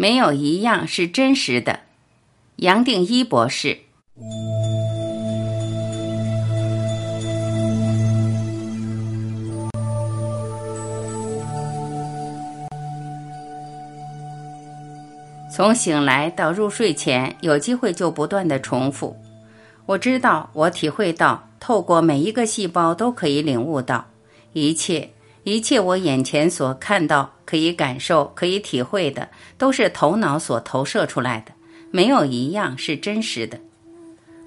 [0.00, 1.80] 没有一样是真实的。
[2.56, 3.80] 杨定一博士。
[15.52, 19.14] 从醒来到入睡前，有机会就不断的重复。
[19.84, 24.06] 我知道，我体会到，透过每一个细胞都可以领悟到
[24.54, 25.10] 一切。
[25.50, 31.50] 一切我眼前所看到、可以感受、可以体会的，都是头脑所投射出来的，
[31.90, 33.58] 没有一样是真实的。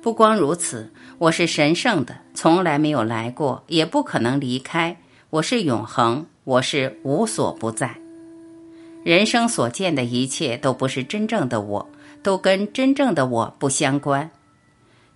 [0.00, 4.96] 不光如此，我是神圣的，从来没有来过，也不可能离开。
[5.30, 7.96] 我是永恒，我是无所不在。
[9.02, 11.88] 人生所见的一切都不是真正的我，
[12.22, 14.30] 都跟真正的我不相关。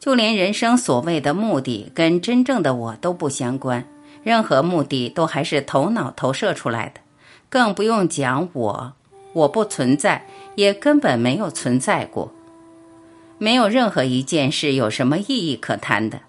[0.00, 3.86] 就连人生所谓的目的，跟真正的我都不相关。
[4.26, 7.00] 任何目的都还是头脑投射出来的，
[7.48, 8.92] 更不用讲我，
[9.32, 10.26] 我不存在，
[10.56, 12.32] 也根本没有存在过。
[13.38, 16.22] 没有任何一件事有什么意义可谈的，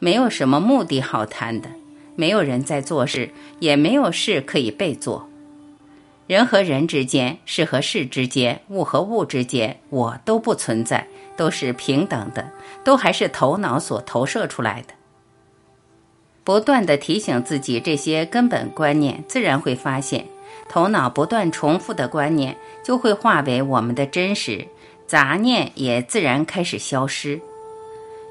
[0.00, 1.68] 没有什么目的好谈的，
[2.16, 5.28] 没有人在做事，也没有事可以被做。
[6.26, 12.50] 人和人之间，事和事之间，物和物之间，我都不存在，都是平等的，
[12.82, 14.94] 都还是头脑所投射出来的。
[16.44, 20.26] 不断的提醒自己这些根本观念，自然会发现，
[20.68, 24.66] 头脑不断重复的观念就会化为我们的真实，
[25.06, 27.40] 杂念也自然开始消失。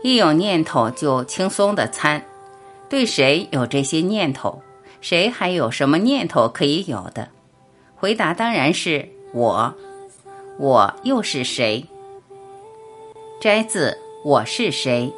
[0.04, 2.24] 一有念头就轻松的参，
[2.88, 4.62] 对谁有这些念头？
[5.02, 7.30] 谁还有什么念头可以有的？
[7.96, 9.74] 回答当然是我，
[10.60, 11.86] 我又是谁？
[13.42, 15.12] 摘自我是谁。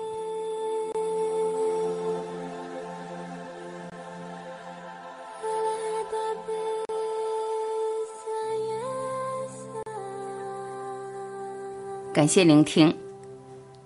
[12.16, 12.96] 感谢聆听，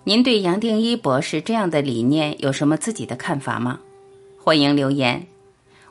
[0.04, 3.80] 您对杨定一博士这样的理念有什么自己的看法吗？
[4.38, 5.26] 欢迎留言。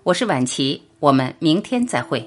[0.04, 2.26] 我是婉琪，我们明天再会。